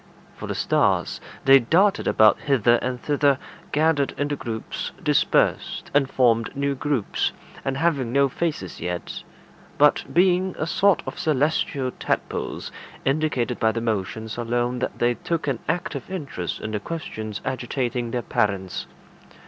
[0.35, 3.37] For the stars, they darted about hither and thither,
[3.71, 9.21] gathered into groups, dispersed, and formed new groups, and having no faces yet,
[9.77, 12.71] but being a sort of celestial tadpoles,
[13.05, 18.09] indicated by their motions alone that they took an active interest in the questions agitating
[18.09, 18.87] their parents.